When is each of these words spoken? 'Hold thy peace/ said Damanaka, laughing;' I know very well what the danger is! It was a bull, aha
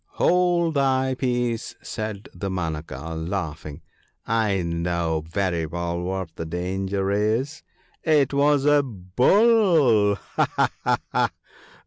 'Hold 0.21 0.73
thy 0.73 1.13
peace/ 1.13 1.75
said 1.83 2.27
Damanaka, 2.35 3.13
laughing;' 3.13 3.83
I 4.25 4.63
know 4.63 5.23
very 5.29 5.67
well 5.67 6.01
what 6.01 6.35
the 6.37 6.45
danger 6.47 7.11
is! 7.11 7.61
It 8.01 8.33
was 8.33 8.65
a 8.65 8.81
bull, 8.81 10.17
aha 10.39 11.29